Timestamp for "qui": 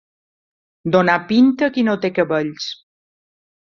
1.75-1.85